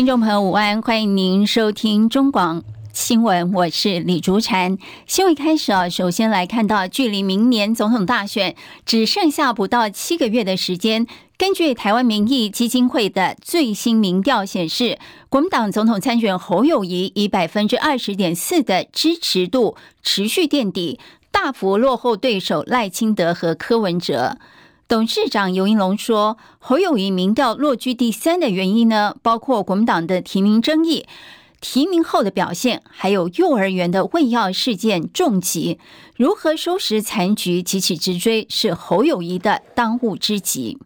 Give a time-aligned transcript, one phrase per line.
[0.00, 4.78] 听众朋友午安，欢迎您收听中广新闻，我是李竹婵。
[5.06, 11.06] 新闻开始啊，首先来看到，距离明年总统大选只剩下不到七个月的时间。
[11.36, 20.98] 根据台湾民意基金会的最新民调显示，国民党总统参选侯友谊以百分之二十点四的支持度持续垫底，
[21.30, 24.38] 大幅落后对手赖清德和柯文哲。
[24.90, 31.06] 董事长游盈隆说，侯友宜民调落居第三的原因呢，包括国民党的提名争议、
[31.60, 35.78] 提名后的表现，还有幼儿园的喂药事件重击，
[36.16, 40.76] 如何收拾残局、急起直追，是侯友宜的当务之急。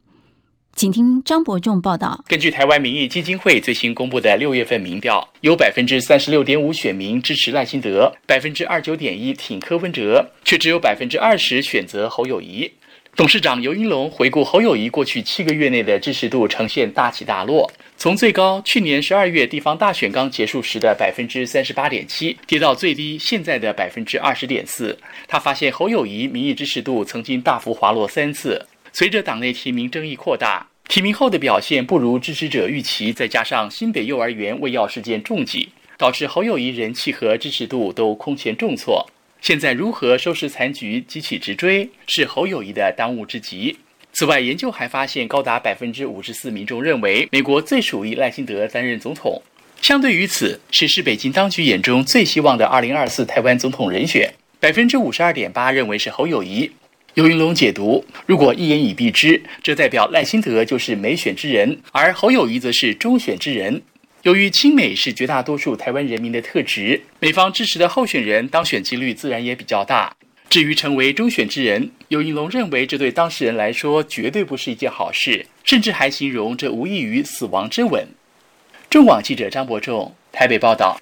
[0.77, 2.23] 请听张伯仲报道。
[2.29, 12.71] 根据台湾民意基金会最新公布的六月份民调，有百分之三十六点五选民支持赖清德，百分之二九点一挺柯文哲，却只有百分之二十选择侯友宜。
[13.17, 24.99] 董事长游盈隆回顾侯友谊过去七个月内的支持度呈现大起大落，从最高去年十二月地方大选刚结束时的百分之三十八点七，跌到最低现在的百分之二十点四。
[25.29, 39.09] 他发现侯友谊民意支持度曾经大幅滑落三次，随着党内提名争议扩大，提名后的表现不如支持者预期，再加上新北幼儿园喂药事件重击，导致侯友谊人气和支持度都空前重挫。
[39.45, 43.77] 现在如何收拾残局、急起直追，是侯友谊的当务之急。
[44.11, 49.43] 此外，研究还发现，高达百分之五十四民众认为美国最属意赖清德担任总统。
[49.83, 54.33] 相对于此，谁是北京当局眼中最希望的二零二四台湾总统人选？
[54.59, 56.71] 百分之五十二点八认为是侯友谊。
[57.13, 63.83] 游云龙解读：如果一言以蔽之，这代表赖清德就是美选之人，而侯友谊则是中选之人。
[64.25, 70.17] 由于亲美是绝大多数台湾人民的特质，美方支持的候选人当选几率自然也比较大。
[70.49, 78.09] 至于成为中选之人，游盈隆认为这对当事人来说绝对不是一件好事，甚至还形容这无异于死亡之吻。
[78.89, 80.99] 中网记者张伯仲台北报道。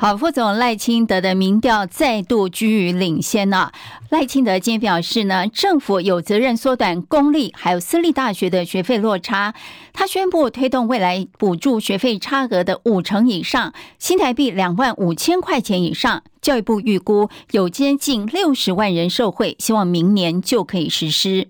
[0.00, 3.72] 好，副总赖清德的民调再度居于领先呢。
[4.10, 9.54] 赖清德今天表示呢，政府有责任缩短公立还有私立大学的学费落差。
[9.92, 16.22] 他宣布推动未来补助学费差额的五成以上，新台币两万五千块钱以上。
[16.40, 21.48] 教育部预估有接近六十万人受惠，希望明年就可以实施。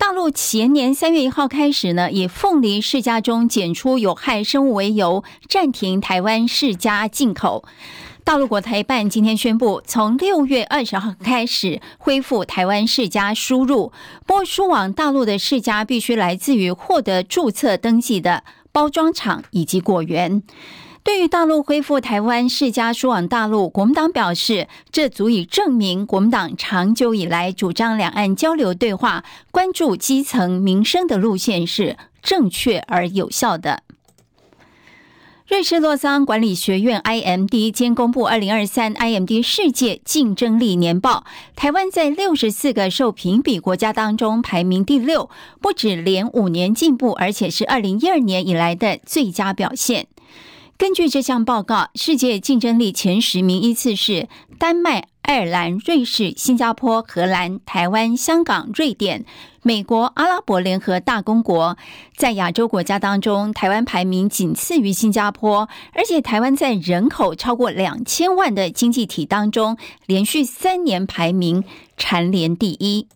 [0.00, 7.64] 大陆前年三月一号开始呢，以凤梨世家中检出有害生物为由，暂停台湾世家进口。
[8.24, 13.92] 大陆国台办今天宣布，从六月二十号开始恢复台湾世家输入，
[14.24, 20.42] 不过输往大陆的世家必须来自于获得注册登记的包装厂以及果园。
[21.02, 33.82] 对于大陆恢复台湾世家输往大陆，国民党表示，这足以证明国民党长久以来主张两岸交流对话、关注基层民生的路线是正确而有效的。
[35.48, 41.24] 瑞士洛桑管理学院 （IMD） 今公布二零二三 IMD 世界竞争力年报，
[41.56, 45.28] 台湾在六十四个受评比国家当中排名第六，
[45.60, 50.06] 不止连五年进步，而且是二零一二年以来的最佳表现。
[50.80, 59.26] 根据这项报告，世界竞争力前十名依次是丹麦、爱尔兰、瑞士、新加坡、荷兰、台湾、香港、瑞典、
[59.62, 61.76] 美国、阿拉伯联合大公国。
[62.16, 69.76] 在亚洲国家当中，台湾排名仅次于新加坡，而且台湾在人口超过两千万的经济体当中，
[70.06, 71.62] 连续三年排名
[71.98, 73.06] 蝉联第一。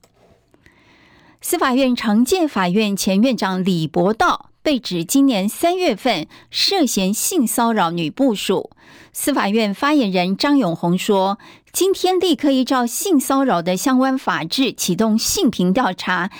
[1.41, 4.51] 司法院惩戒法院前院长李博道。
[4.65, 8.71] 被指今年三月份涉嫌性骚扰女部属，
[9.13, 11.39] 司法院发言人张永红说
[11.71, 16.31] ：“今天立刻依照性骚扰的相关法制启动性平调查，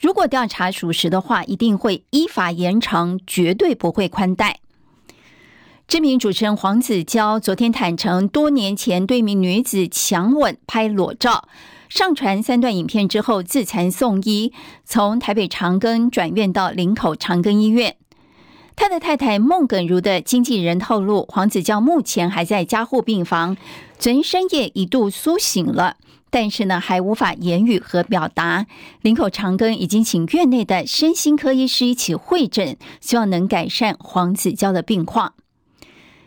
[0.00, 4.60] 如果调查属实的话，一定会依法严惩，绝对不会宽待。”
[5.86, 11.46] 知名主持人黄子佼昨天坦承，多年前对一名女子强吻、拍裸照。
[11.94, 14.52] 上传三段影片之后，自残送医，
[14.84, 17.94] 从台北长庚转院到林口长庚医院。
[18.74, 23.56] 他的太太孟耿如的经纪人透露，黄子佼目前还在加护病房，
[23.96, 25.96] 昨天深夜一度苏醒了，
[26.30, 28.66] 但是呢，还无法言语和表达。
[29.02, 35.34] 林口长庚已经请院内的身心科医师一起会诊，希望能改善黄子佼的病况。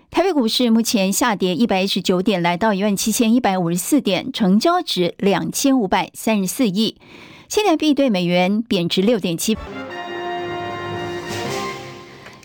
[0.09, 6.95] 台北股市目前下跌一百一十九点，来到一万七千一百五十四点，成交值两千五百三十四亿。
[7.48, 9.56] 新台币对美元贬值六点七。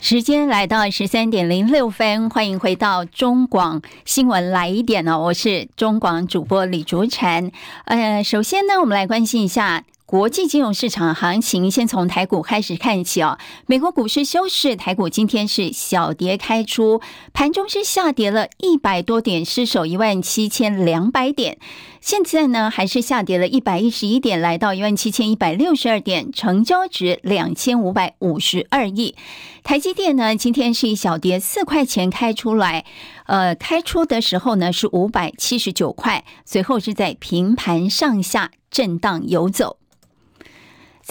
[0.00, 7.50] 时间来到十三点零六分，欢迎回到中广新闻来一点呢，我是中广主播李竹婵。
[7.84, 9.84] 呃，首先呢，我们来关心一下。
[10.12, 13.38] 国际金融市场行情，先从台股开始看起哦。
[13.64, 17.00] 美国股市休市，台股今天是小跌开出，
[17.32, 21.56] 盘中是下跌了一百多点，失守一万七千两百点。
[22.02, 29.14] 现在呢，还是下跌了一百一十一点，来到一万七千一百六十二点，成交值两千五百五十二亿。
[29.62, 32.84] 台积电呢，今天是以小跌四块钱开出来，
[33.24, 39.78] 呃，开出的时候呢是五百七十九块，随后是在平盘上下震荡游走。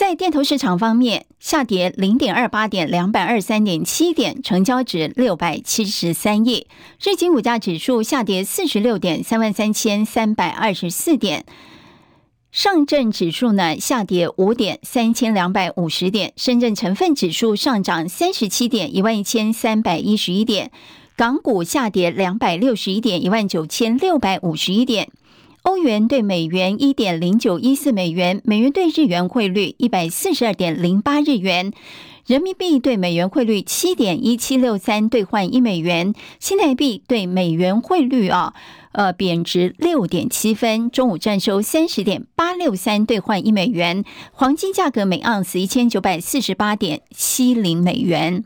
[0.01, 6.65] 在电投市场方面，下跌零点二八点，两百二十三点七点，成交值六百七十三亿。
[7.00, 11.45] 日经股价指数下跌四十六点，三万三千三百二十四点。
[12.51, 16.33] 上证指数呢下跌五点，三千两百五十点。
[16.36, 20.71] 深圳成分指数上涨三十七点，一万一千三百一十一点。
[21.15, 25.09] 港股下跌两百六十一点，一万九千六百五十一点。
[25.63, 31.71] 欧元兑美元一点零九一四美元，美元兑日元汇率一百四十二点零八日元，
[32.25, 38.55] 人民币兑美元汇率七点一七六三兑换一美元，新台币兑美元汇率啊，
[38.93, 40.89] 呃贬值六点七分。
[40.89, 48.43] 中午占收三十点八六三兑换一美元，黄金价格每盎司一千九百四十八点七零美元。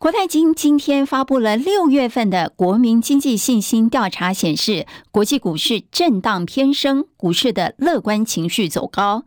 [0.00, 9.24] 国泰金今天发布了六月份的国民经济信心调查，显示国际股市震荡偏升，股市的乐观情绪走高。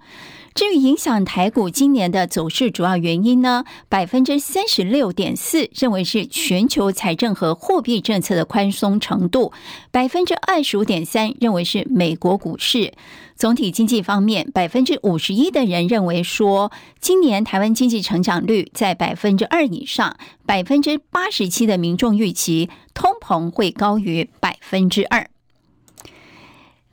[0.55, 9.51] 至于影响台股今年的走势主要原因呢，百分之三十六点四认为是全球财政和货币政策的宽松程度，
[9.89, 12.93] 百分之二十五点三认为是美国股市。
[13.35, 20.15] 总体经济方面，百分之五十一的人认为说，今年台湾经济成长率在百分之二以上，
[20.45, 25.32] 百分之八十七的民众预期通膨会高于百分之二。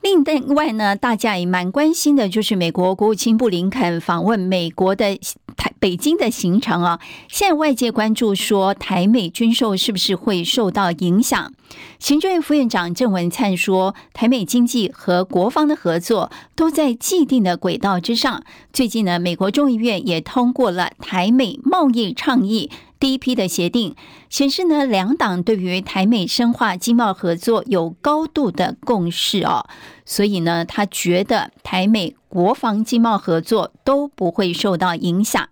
[0.01, 0.23] 另
[0.55, 5.17] 外呢，大家也蛮关心的，就是美国国务卿布林肯访问美国的
[5.55, 6.99] 台北京的行程啊。
[7.27, 11.53] 现在外界关注说，台美军售是不是会受到影响？
[11.99, 18.43] 行政院副院长郑文灿说，台美经济和国防的合作都在既定的轨道之上。
[18.73, 22.69] 最近呢，美国众议院也通过了台美贸易倡议。
[22.99, 23.95] 第一批的协定
[24.29, 29.65] 显示呢，两党对于台美深化经贸合作有高度的共识哦，
[30.05, 35.49] 所以呢，他觉得台美国防经贸合作都不会受到影响。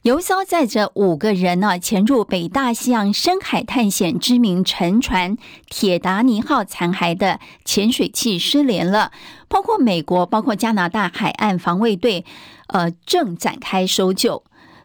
[0.00, 5.36] 游骚载着五个人呢，潜入北大西洋深海探险知名沉船
[5.68, 9.12] “铁达尼号”残骸的潜水器失联了，
[9.48, 12.24] 包括美国、包括加拿大海岸防卫队，
[12.68, 14.42] 呃，正展开搜救。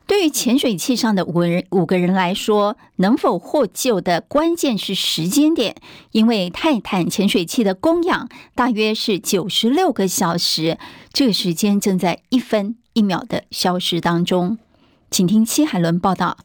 [0.07, 5.75] 对于潜水器上的五个人五个人来说，能否获救的关键是时间点，
[6.13, 10.77] 因为泰坦潜水器的供氧大约是九十六个小时，
[11.11, 14.57] 这个时间正在一分一秒的消失当中。
[15.11, 16.37] 请听七海伦报道。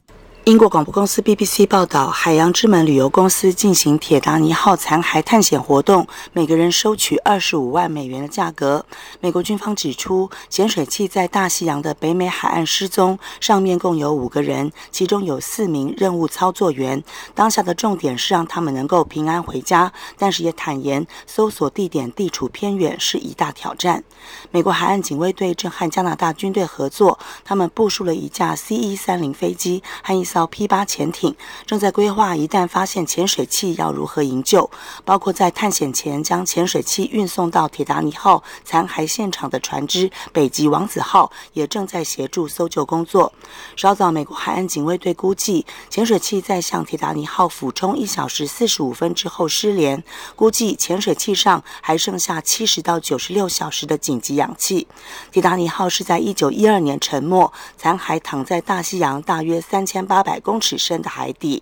[0.45, 8.85] 英国广播公司 BBC 报道，海洋之门旅游公司进行铁达尼号残骸探险活动，每个人收取二十五万美元的价格。
[9.21, 17.01] 美国军方指出，潜水器在大西洋的北美海岸失踪，上面共有五个人，其中有四名任务操作员。
[17.33, 24.03] 当下的重点是让他们能够平安回家，但是也坦言，搜索地点地处偏远是一大挑战。
[24.51, 31.35] 美国海岸警卫队正和加拿大军队合作，他们部署了一架 C-130 飞机和一艘 P-8 潜艇，
[31.67, 34.67] 正在规划一旦发现潜水器要如何营救，
[35.05, 43.31] 包括在探险前将潜水器运送到铁达尼号残骸现场的船只北极王子号也正在协助搜救工作。
[43.75, 50.03] 稍早，美国海岸警卫队估计，潜水器在向铁达尼号俯冲一小时四十五分之后失联，
[50.35, 54.87] 估计潜水器上还剩下七十到九十六小时的紧急氧气。
[55.31, 60.22] 铁达尼号是在一九一二年沉没，残骸躺在大西洋大约三千八。
[60.23, 61.61] 百公尺深的海底。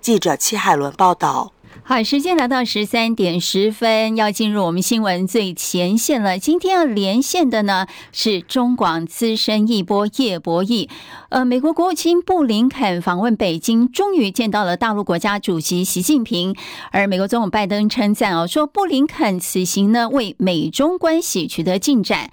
[0.00, 1.52] 记者戚海伦报道。
[1.82, 6.38] 好，时间来到十三点十分，要进入我们新闻最前线了。
[6.38, 10.88] 今天要连线的呢是中广资深译播叶博义。
[11.30, 16.54] 呃，美国国务卿布林肯访问北京，终于见到了大陆国家主席习近平。
[16.92, 22.30] 而美国总统拜登称赞哦，说布林肯此行呢为美中关系取得进展。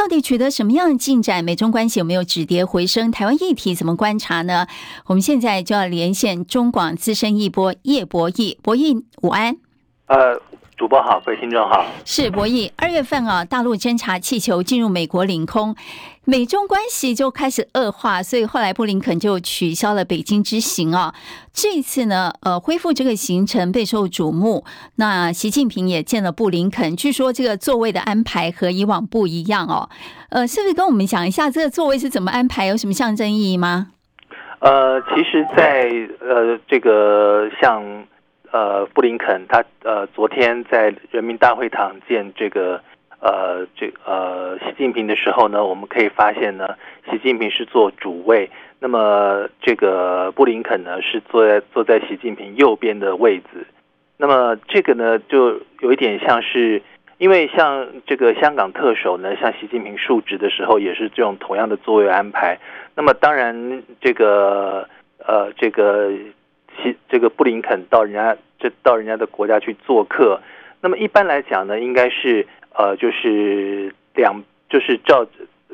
[0.00, 1.44] 到底取得什么样的进展？
[1.44, 3.10] 美中关系有没有止跌回升？
[3.10, 4.66] 台湾议题怎么观察呢？
[5.04, 9.58] 我们现在就要连线中广资深一播叶博弈，博弈午安。
[10.06, 10.40] 呃。
[10.78, 11.84] 主播好，各位听众好。
[12.06, 15.76] 是博弈，二月份啊，大陆侦察气球进入美国领空，
[16.26, 21.14] 美中关系就开始恶化，所以后来布林肯就取消了北京之行啊。
[21.52, 24.64] 这次呢，呃，恢复这个行程备受瞩目。
[24.96, 29.88] 那习近平也见了布林肯，据说这个座位的安排和以往不一样哦。
[30.28, 33.88] 呃，是不是跟我们讲一下这个座位是怎么安排，有什么象征意义吗？
[34.60, 37.82] 呃，其实，在呃这个像。
[38.52, 42.82] 呃，布林肯他呃昨天在人民大会堂见这个
[43.20, 46.76] 呃这呃习近平的时候呢，我们可以发现呢，
[47.10, 53.66] 习近平是坐主位，那么这个布林肯呢是坐在坐在习近平右边的位置，
[54.16, 56.82] 那么这个呢就有一点像是，
[57.18, 62.58] 因为像这个香港特首呢像习近平述职的时候也是这种同样的座位安排，
[62.94, 66.10] 那么当然这个呃这个。
[66.82, 70.40] 其这个布林肯到人家这到人家的国家去做客，
[70.80, 72.46] 那么一般来讲呢，应该是
[72.80, 75.26] 呃就是两就是照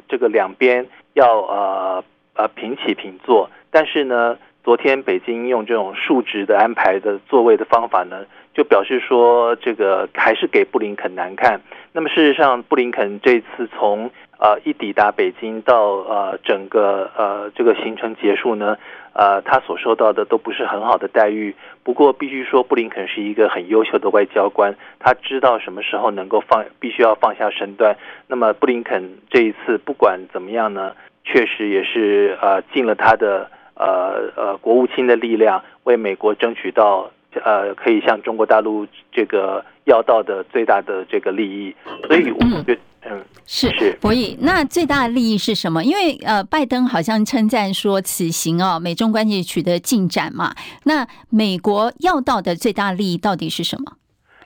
[0.08, 0.84] 这个两边
[1.14, 11.60] 要呃呃平起平坐，但是呢，昨天北京用这种竖直的安排的座位的方法呢，就表示说这个还是给布林肯难看。
[11.92, 18.76] 那么事实上，布林肯这次从呃一抵达北京到呃整个呃这个行程结束呢。
[19.18, 21.54] 呃，他所受到的都不是很好的待遇。
[21.82, 27.96] 不过，必须说，布林肯是一个很优秀的外交官，他知道什么时候能够放，必须要放下身段。
[28.26, 30.92] 那么，布林肯这一次不管怎么样呢，
[31.24, 37.10] 确实也是呃尽了他的呃呃国务卿的力量，为美国争取到
[37.44, 41.74] 呃可以向中国大陆这个要到的最大的这个利益。
[42.06, 42.78] 所以，我觉得。
[43.08, 44.36] 嗯，是是，博弈。
[44.40, 45.84] 那最大的利益是什么？
[45.84, 50.52] 因为呃，拜登好像称赞说此行哦，美中关系取得进展嘛。
[50.82, 53.92] 那美国要到的最大利益到底是什么？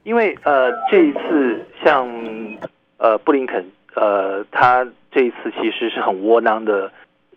[0.02, 2.06] 因为呃，这一次像
[2.98, 6.92] 呃布林肯呃，他这一次其实是很窝囊的，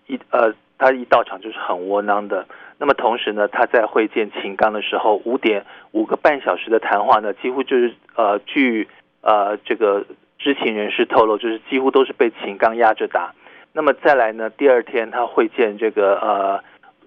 [0.07, 2.45] 一呃，他一到场就是很窝囊的。
[2.77, 8.87] 那么同时呢，他在会见秦刚的时候，五点五个半小时的谈话呢，几乎就是呃，据
[9.21, 10.05] 呃这个。
[10.39, 13.33] 知情人士透露，就是几乎都是被秦刚压着打。
[13.71, 16.61] 那么再来呢，第二天他会见这个呃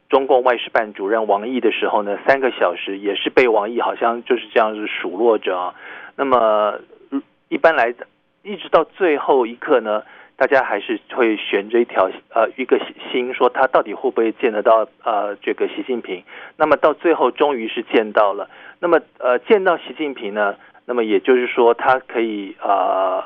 [0.09, 5.75] 中共外事办主任王毅的时候呢，三个小时也是被王毅好像就是这样子数落着啊。
[6.17, 6.81] 那么
[7.51, 7.93] 一般来，
[8.43, 10.03] 一直到最后一刻呢，
[10.37, 12.78] 大家还是会悬着一条呃一个
[13.11, 16.23] 心，说他到底会不会见得到呃这个习近平？
[16.57, 18.49] 那么到最后终于是见到了。
[18.78, 20.55] 那么呃见到习近平呢？
[20.85, 23.25] 那么也就是说，他可以呃，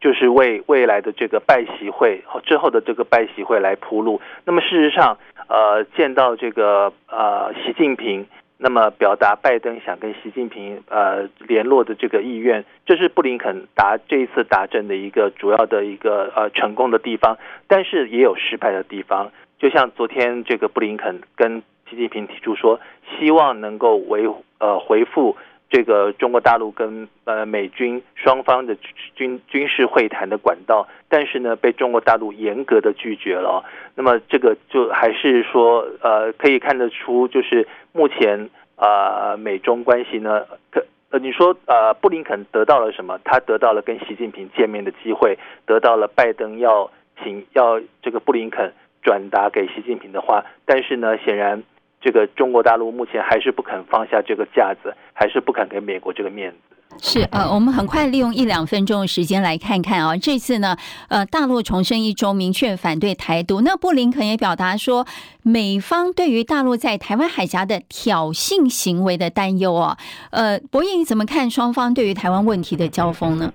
[0.00, 4.20] 就是为未来的这个拜习会之后的这个拜习会来铺路。
[4.44, 8.26] 那么事实上，呃，见到这个呃习近平，
[8.62, 17.38] 那么表达拜登想跟习近平呃联络的这个意愿，这是布林肯达这一次达阵的一个主要的一个呃成功的地方。
[17.66, 22.78] 但是也有失败的地方，就像昨天这个布林肯跟习近平提出说，
[23.18, 25.36] 希望能够维呃回复。
[25.70, 28.76] 这个中国大陆跟呃美军双方的
[29.14, 33.64] 军军事会谈的管道，但是呢，被中国大陆严格的拒绝了。
[33.94, 43.20] 那么这个就还是说，呃，可以看得出，就是目前啊、呃，美中关系呢，可呃，你说呃，布林肯得到了什么？
[43.24, 46.90] 他得到了跟习近平见面的机会，得到了拜登要
[47.22, 48.72] 请要这个布林肯
[49.02, 51.62] 转达给习近平的话，但是呢，显然。
[52.00, 56.56] 这个中国大陆目前还是不肯放下这个架子，还是不肯给美国这个面子。
[56.98, 60.76] 是呃，我们很快利用一两分钟的时间来看看啊，这次呢，
[61.08, 63.60] 呃，大陆重申一周，明确反对台独。
[63.60, 65.06] 那布林肯也表达说，
[65.44, 69.96] 美方对于大陆在台湾海峡的挑衅行为的担忧啊。
[70.32, 73.52] 呃，博弈你怎么看双方对于台湾问题的交锋呢？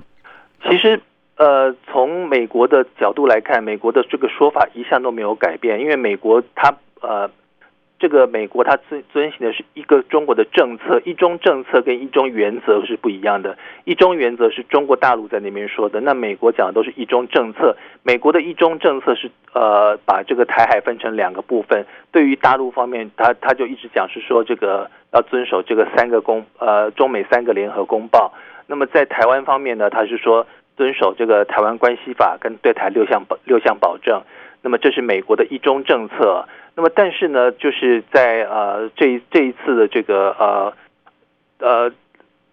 [0.63, 1.01] 其实，
[1.35, 7.29] 呃，从美国的角度来看，美国的这个说法一向都没有改变，因为美国它呃。
[8.05, 13.57] 这个美国它遵遵循的是一个中国的政策，一中政策跟一中原则是不一样的。
[13.83, 17.75] 一中原则是中国大陆在那边说的，那美国讲的都是一中政策。
[18.03, 21.83] 美国的一中政策是呃把这个台海分成两个部分。
[22.11, 28.31] 对于大陆方面，他他就一直讲是说这个要遵守这个三个公呃中美三个联合公报。
[28.67, 30.45] 那么在台湾方面呢，他是说
[30.77, 34.21] 遵守这个台湾关系法跟对台六项保六项保证。
[34.61, 36.45] 那么这是美国的一中政策。
[36.75, 40.73] 那么，但是呢，就是在呃这一这一次的这个呃
[41.59, 41.91] 呃，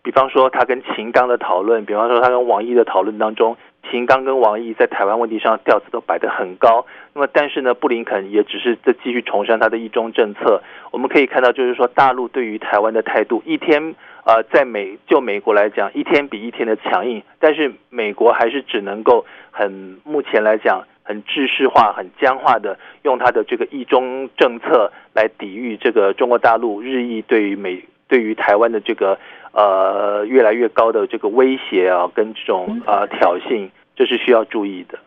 [0.02, 3.56] 比方说他跟秦刚的讨论，比方说他跟王毅的讨论当中，
[3.90, 6.86] 秦刚跟王毅在台湾问题上调子都摆得很高。
[7.14, 10.62] 那么，但是呢，布林肯也只是在继续重申他的一中政策。
[10.92, 17.22] 我们可以看到，就是说大陆对于台湾的态度，一天呃，在美就美国来讲，一天比一天的强硬。
[17.40, 29.18] 但是美国还是只能够很目前来讲，很制式化、很僵化的用他的这个一中政策来抵御这个中国大陆日益对于美对于台湾的这个
[29.52, 34.98] 呃越来越高的这个威胁啊，跟这种呃挑衅，这是需要注意的。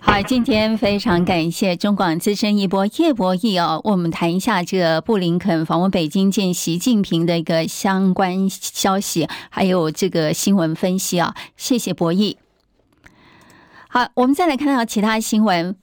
[0.00, 12.36] 好，今天非常感谢中广资深一波叶博义哦，我们谈一下这个布林肯访问北京见习近平的一个相关消息，还有这个新闻分析啊，谢谢博义。
[13.96, 15.74] 好，我们再来看到其他新闻，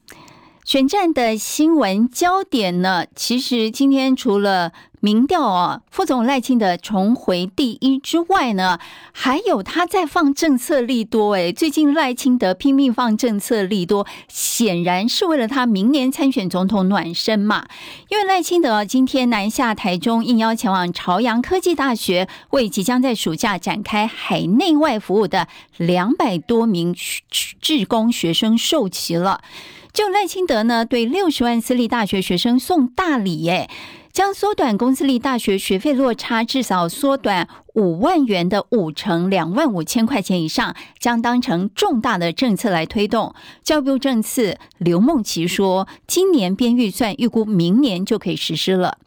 [0.65, 4.71] 选战的新闻焦点呢，其实今天除了。
[5.03, 8.79] 民调啊，副总赖清德重回第一之外呢，
[9.11, 11.33] 还有他在放政策利多。
[11.33, 17.67] 哎，最近赖清德拼命放政策利多，显然是为了他明年参选总统暖身嘛。
[18.07, 26.95] 因为赖清德今天南下台中，应邀前往朝阳科技大学，为即将在暑假展开海内外服务的两百多名
[27.59, 29.41] 志工学生授旗了。
[29.93, 33.69] 就赖清德呢，对六十万私立大学学生送大礼，耶。
[34.11, 43.33] 将缩短公私立大学学费落差，至少缩短五万元的五成，两万五千块钱以上，将当成重大的政策来推动。
[43.63, 48.99] 教育部政次刘梦琪说，今年编预算，预估明年就可以实施了。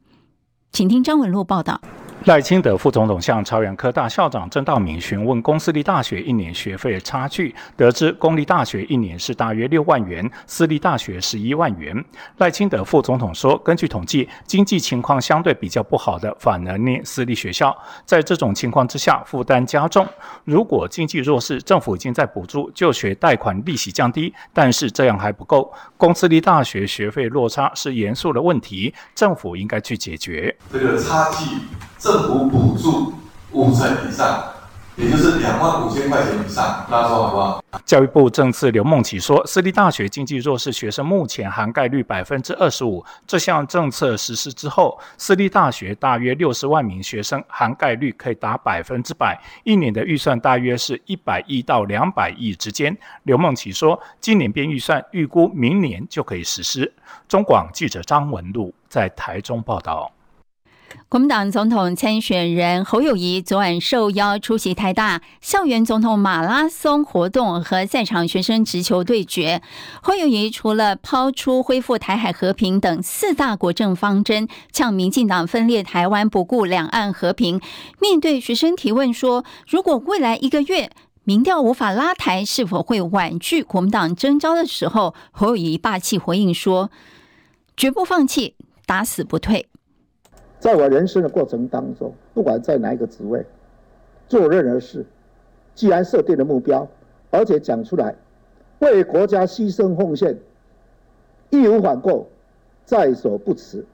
[0.73, 1.81] 请听张文璐报道。
[2.27, 12.05] 赖清德副总统向朝阳科大校长郑道明询问公私立大学一年学费差距，得知公立大学一年是大约六万元，私立大学十一万元。
[12.39, 17.73] 赖清德副总统说，根据统计，经济情况相对比较不好的反而念私立学校，
[18.05, 20.05] 在这种情况之下负担加重。
[20.43, 25.73] 如果经济弱势，政府已经在补助就学贷款利息降低，但是这样还不够。
[25.97, 31.55] 公私立大学学费落差是严肃的问题，政府应该去解决这个差距。
[32.07, 33.13] 政府补助
[33.51, 34.41] 五成以上，
[34.95, 37.65] 也就是两万五千块钱以上，大家说好不好？
[37.85, 52.97] 教育部政次刘梦琪说，私立大学经济弱势学生目前涵盖率百分之二十五，这项政策实施之后，私立大学大约六十万名学生涵盖率可以达百分之百，一年的预算大约是一百亿到两百亿之间。
[53.25, 56.93] 刘梦琪说，今年编预算，预估明年就可以实施。
[57.27, 60.09] 中广记者张文路在台中报道。
[61.09, 69.63] 国民党总统参选人侯友谊昨晚受邀出席台大校园总统马拉松活动和在场学生直球对决。
[70.03, 77.61] 侯友谊除了抛出恢复台海和平等四大国政方针，呛民进党分裂台湾、不顾两岸和平。
[78.01, 80.91] 面对学生提问说，如果未来一个月
[81.23, 86.91] 民调无法拉抬，是否会婉拒国民党征召的时候，侯友谊霸气回应说：
[87.77, 89.69] 绝不放弃，打死不退。
[90.67, 93.47] 在我人生的过程当中，不管在哪一个职位，
[94.27, 95.07] 做任何事，
[95.77, 96.89] 既然设定了目标，
[97.31, 98.17] 而且讲出来，
[98.81, 100.37] 为国家牺牲奉献，
[101.51, 102.27] 义无反顾，
[102.85, 103.87] 在所不辞，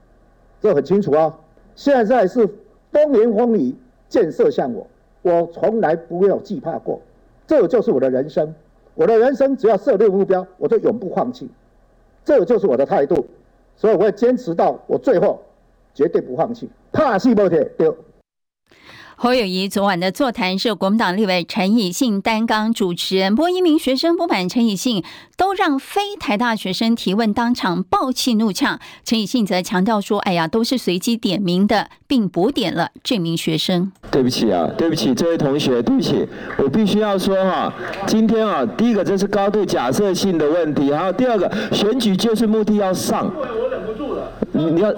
[0.61, 1.37] 这很清楚啊。
[1.75, 2.49] 现在是
[2.91, 3.75] 风言风语，
[4.09, 4.87] 建设向我，
[5.21, 6.99] 我从来不要惧怕过，
[7.45, 8.51] 这就是我的人生。
[8.95, 11.47] 我的人生只要设立目标，我就永不放弃，
[12.25, 13.27] 这就是我的态度，
[13.75, 15.39] 所以我会坚持到我最后。
[15.93, 17.63] 绝对不放弃，怕死不退。
[17.77, 17.91] 对。
[19.23, 25.01] 侯友谊昨晚的座谈是国民党立委陈以信担纲主持人，不过一名学生不满陈以信，
[25.37, 28.81] 都让非台大学生提问，当场暴气怒呛。
[29.05, 37.73] 陈以信则强调说：“哎呀，都是随机点名的，并补点了这名学生。”对不起啊，对不起，这位同学，对不起，我必须要说哈，
[38.05, 43.31] 今天啊，第一个这是高度假设性的问题，还有第二个选举就是目的要上。
[43.33, 44.93] 我忍不住了，你你要。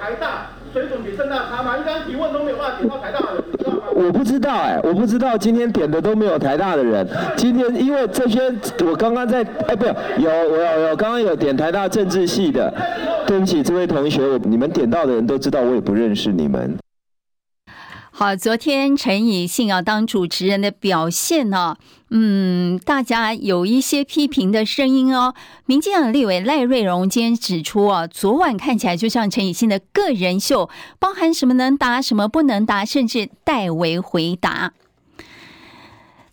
[0.00, 1.76] 台大水准比政大差吗？
[1.76, 7.06] 你刚提问都没有办法点到台大的人，我不知道哎、我不知道今天点的都没有台大的人。
[7.36, 8.52] 今天因为这些，
[8.84, 9.86] 我刚刚在哎，不
[10.20, 12.72] 有我有有刚刚有点台大政治系的，
[13.26, 16.76] 对不起这位同学，我你们点到的人都知道，我也不认识你们。
[18.18, 21.76] 好，昨天陈以信要当主持人的表现呢、
[22.10, 25.34] 嗯，大家有一些批评的声音哦。
[25.66, 34.72] 民进党立委赖瑞荣今天指出啊，昨晚看起来就像陈以信的个人秀，包含什么能答，什么不能答，甚至代为回答。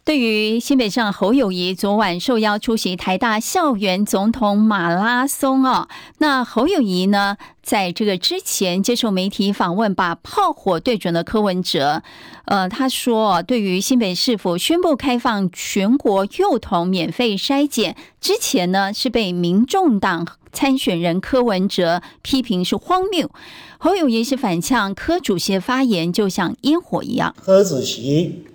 [0.05, 5.87] 对于新北上侯友宜昨晚受邀出席台大校园总统马拉松哦，
[6.19, 12.03] 那侯友宜呢，在这个之前接受媒体访问，把炮火对准了柯文哲。
[12.45, 23.31] 呃，他说，对于新北市府宣布开放全国幼童免费筛检之前呢，是被民众党参选人柯文哲批评是荒谬。
[23.79, 27.35] 侯友宜是反呛柯主席发言，就像烟火一样。
[27.43, 28.45] 柯主席。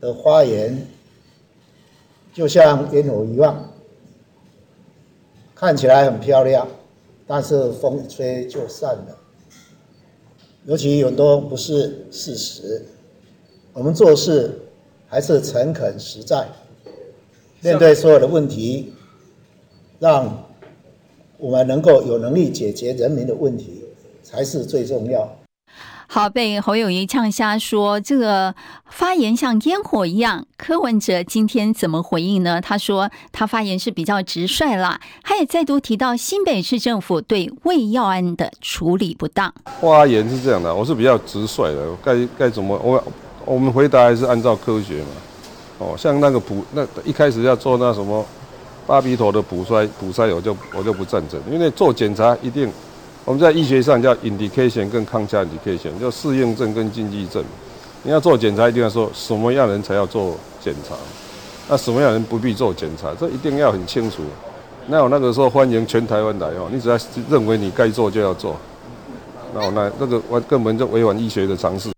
[0.00, 0.86] 的发言
[2.32, 3.70] 就像烟火一样，
[5.54, 6.68] 看起来很漂亮，
[7.26, 9.18] 但是风一吹就散了。
[10.66, 12.84] 尤其有很多不是事实，
[13.72, 14.60] 我们做事
[15.08, 16.46] 还是诚恳实在，
[17.60, 18.92] 面对所有的问题，
[19.98, 20.46] 让
[21.38, 23.84] 我们能够有能力解决人民的问题，
[24.22, 25.37] 才是最重要。
[26.10, 28.54] 好，被侯友宜呛瞎说这个
[28.86, 30.42] 发言像烟火一样。
[30.56, 32.58] 柯文哲今天怎么回应呢？
[32.62, 39.52] 他说他发言是比较直率啦，他也再度提到新北市政府对胃药案的处理不当。
[39.82, 43.04] 发言是这样的，我是比较直率的，该该怎么我
[43.44, 45.08] 我们回答还是按照科学嘛。
[45.76, 48.24] 哦，像那个补那一开始要做那什么
[48.86, 52.72] 巴比妥的普筛普筛，我就我就不赞成，因为做检查一定。
[53.28, 57.44] 我们在医学上叫 indication 跟 contraindication，叫适应症跟禁忌症。
[58.02, 60.94] 你要做检查，一定要说什么样人才要做检查，
[61.68, 64.22] 那什么样人不必做检查，这一定要很清楚。
[64.86, 68.56] 那我那个时候欢迎全台湾来哦，你只要认为你该做就要做，
[69.54, 71.90] 那我那那个我根本就违反医学的常识。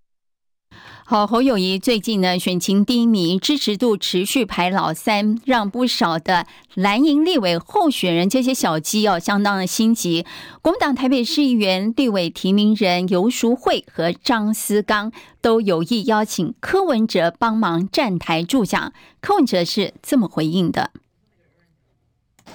[1.11, 10.25] 好，侯友宜最近呢选情低迷，支持度持续排老三，让不少的蓝营立委候选人这些小鸡哦相当的心急。
[10.63, 18.93] 国民党台北市议员立委提名人游淑慧和张思刚都有意邀请柯文哲帮忙站台助讲。
[19.21, 20.93] 柯文哲是这么回应的：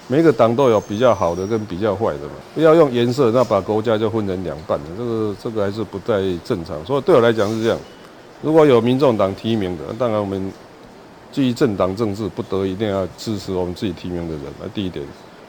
[0.08, 6.82] 每个党都有比较好的跟比较坏的嘛，不要用颜色，那把国家就分成两半了，这个这个还是不太正常。
[6.86, 7.78] 所以对我来讲是这样。
[8.42, 10.52] 如果有民众党提名的，当然我们
[11.32, 14.44] 基于政党政治，不得一定要支持我们自己提名的人。
[14.60, 15.04] 那第一点，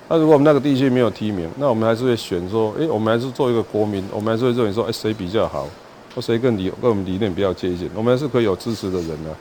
[0.09, 5.67] 那如果我们那个地区没有提名，那我们还是会选说，诶，我们还是做一个国民，我们还是会认为说，诶，谁比较好，
[6.15, 9.35] 或谁更理跟我们理念比较接近，我们还是可以有支持的人呢、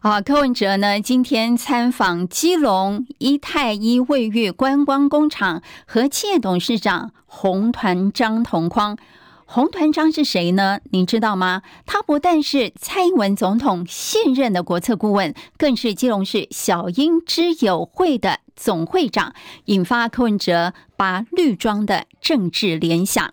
[0.00, 8.96] 好，柯文哲呢今天参访基隆一泰一卫浴观光工厂和企业董事长洪团章同框。
[9.52, 10.78] 洪团章是谁呢？
[10.92, 11.62] 您知道吗？
[11.84, 19.34] 他不但是蔡英文总统现任的国策顾问，更是基隆市小英之友会的总会长，
[19.64, 23.32] 引发柯文哲把绿装的政治联想。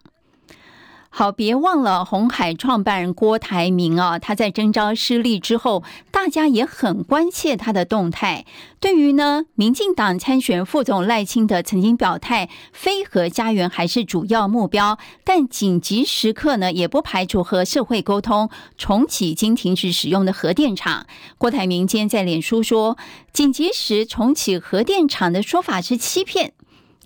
[1.20, 8.46] 好，别忘了红海创办人郭台铭啊，他在征召失利之后，大家也很关切他的动态。
[8.80, 21.08] 对于呢，民进党参选副总赖清德曾经表态，非核家园还是主要目标，但紧急时刻呢，也不排除和社会沟通重启已经停止使用的核电厂。
[21.40, 22.96] 郭台铭今天在脸书说，
[23.34, 26.54] 紧急时重启核电厂的说法是欺骗。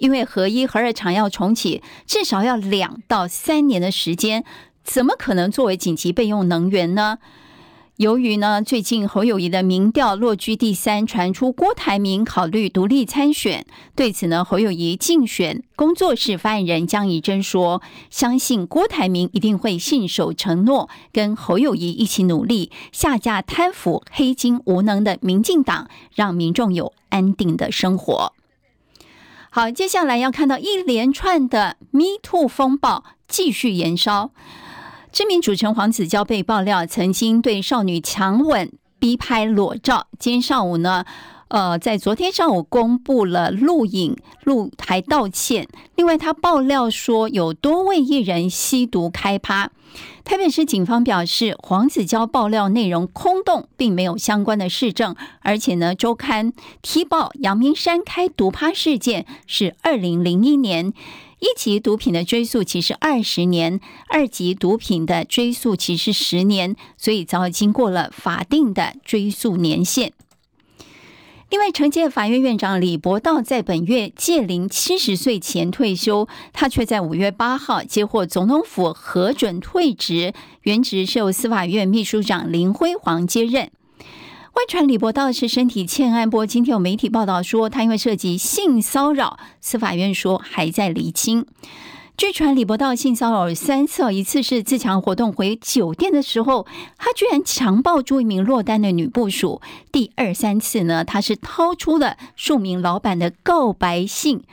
[0.01, 4.43] 因为核一、核二厂要重启，至少要两到三年的时间，
[4.83, 7.19] 怎么可能作为紧急备用能源呢？
[7.97, 13.63] 由于呢，最近侯友谊的民调落居第三，传出郭台铭考虑独立参选。
[13.95, 28.33] 对此呢，侯友谊竞选工作室发言人江宜真说：“相信郭台铭一定会信守承诺，跟侯友谊一起努力，下架贪腐、黑金、无能的民进党，让民众有安定的生活。”
[29.53, 34.31] 好，接下来要看到一连串的 Me Too 风暴继续延烧。
[35.11, 40.07] 知名主持人黄子佼被爆料曾经对少女强吻、逼拍裸照。
[40.17, 41.03] 今天上午呢，
[41.49, 45.67] 呃，在昨天上午公布了录影录台道歉。
[45.95, 49.69] 另外，他爆料说有多位艺人吸毒开趴。
[50.23, 55.15] 台北市警方表示，黄子佼爆料内容空洞，并没有相关的事证。
[55.41, 60.93] 而且呢，周刊踢爆阳明山开毒趴事件是二零零一年，
[61.39, 70.13] 一级毒品的追诉期是二十年，二级毒品的追诉期是十年，所以早已经过了法定的追诉年限。
[71.51, 83.69] 另外，承接法院院长李博道在本月届龄七十岁前退休，他却在五月八号接获总统府核准退职，原职是由司法院秘书长林辉煌接任。
[84.53, 91.45] 外传李博道是身体欠安，波今天有媒体报道说他因为涉及性骚扰，司法院说还在厘清。
[92.21, 96.67] 据传李伯道性骚扰三次，一次是自强活动回酒店的时候，
[96.99, 99.59] 他居然强暴住一名落单的女部属；
[99.91, 104.43] 第二三次呢，他是掏出了数名老板的告白信。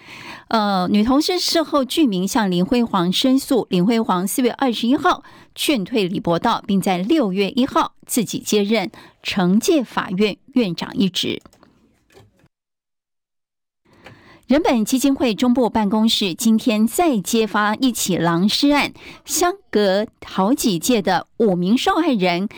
[0.48, 5.22] 呃，女同事事后具名向林辉煌申诉，林辉煌四月二十一号
[5.54, 8.90] 劝退李伯道，并在六月一号自己接任
[9.22, 11.42] 惩戒法院院长一职。
[14.48, 18.94] 人本基金会中部办公室今天再揭发一起狼尸案，
[19.26, 22.48] 相隔好几届的五名受害人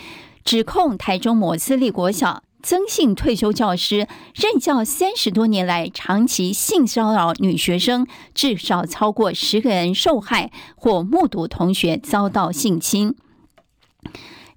[0.44, 13.16] 指控台中某私立国小曾姓退休教师任教三十多年来，长期性骚扰女学生，至少超过十个人受害或目睹同学遭到性侵。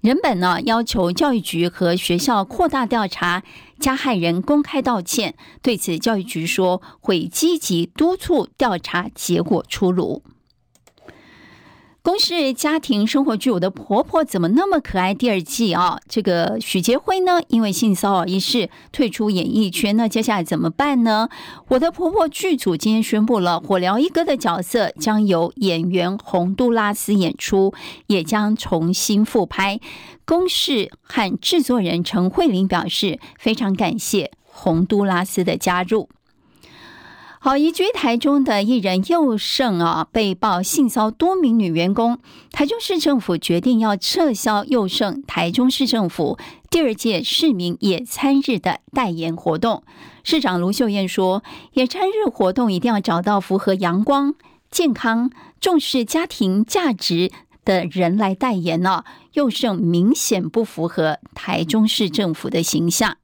[0.04, 3.42] 人本呢要求教育局和学校扩大调查，
[3.80, 5.34] 加害人公开道歉。
[5.62, 10.22] 对此，教育局说会积极督促调查结果出炉。
[12.04, 21.30] 公视家庭生活剧《我的婆婆怎么那么可爱》第二季啊，这个许杰辉呢，因为性骚扰一事退出演艺圈，那接下来怎么办呢？
[21.68, 27.72] 我的婆婆剧组今天宣布了，火疗一哥的角色将由演员洪都拉斯演出，
[28.08, 29.80] 也将重新复拍。
[30.26, 36.10] 公视和制作人陈慧琳表示，非常感谢洪都拉斯的加入。
[37.44, 42.18] 好，移居台中的艺人佑胜啊，被曝性骚多名女员工。
[42.50, 46.38] 台中市政府决定要撤销佑胜台中市政府
[46.70, 49.82] 第二届市民野餐日的代言活动。
[50.22, 51.42] 市长卢秀燕说，
[51.74, 52.72] 野餐日活动。
[52.72, 54.34] 一定要找到符合阳光、
[54.70, 55.30] 健康、
[55.60, 57.30] 重视家庭价值
[57.62, 59.04] 的人来代言呢、啊。
[59.34, 63.18] 宥胜明显不符合台中市政府的形象。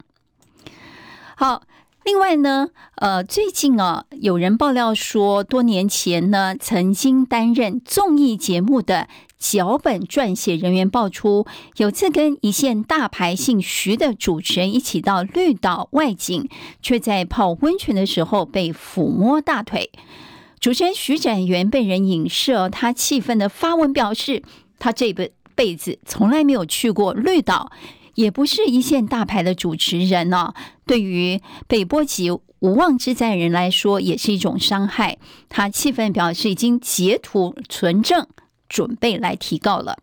[1.34, 1.62] 好。
[2.02, 9.06] 另外呢，呃，最近啊，有人爆料说，多年前呢，曾经担任综艺节目的
[9.38, 16.48] 脚本撰写人员爆出，有次跟一线大牌姓徐的主持人一起到绿岛外景，
[16.80, 19.90] 却在泡温泉的时候被抚摸大腿。
[20.58, 24.42] 主持人徐展元被人影射，他气愤的发文表示，
[24.78, 25.12] 他这
[25.54, 27.70] 辈子从来没有去过绿岛。
[28.20, 30.52] 也不是一线大牌的主持人呢、
[30.86, 35.16] 对于被波及无妄之灾人来说，也是一种伤害。
[35.48, 38.26] 他气愤表示，已经截图存证，
[38.68, 39.96] 准备来提告了。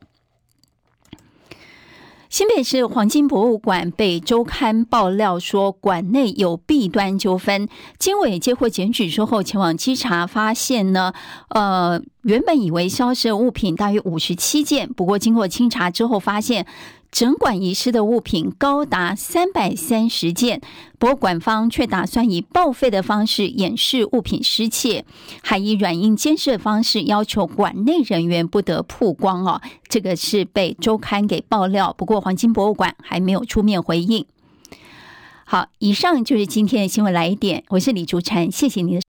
[2.30, 11.14] 新北市黄金博物馆被周刊爆料说馆内有弊端纠纷，经纬接获检举之后前往稽查，发现呢，
[11.50, 16.66] 呃，原本以为消失的物品大约五十七件，不过经过清查之后发现。
[17.12, 20.62] 整馆遗失的物品高达三百三十件，
[21.00, 25.06] 博物馆方却打算以报废的方式掩饰物品失窃，
[25.42, 29.62] 还以软硬兼施的方式要求馆内人员不得曝光哦。
[29.88, 34.26] 这个是被周刊给爆料，不过黄金博物馆还没有出面回应。
[35.46, 39.02] 好，以上就是今天的新闻来一点，我是李竹婵，谢谢您的。